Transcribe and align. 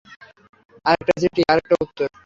আরেকটা 0.85 1.13
চিঠি, 1.21 1.41
আরেকটা 1.51 1.75
উত্তর। 1.83 2.07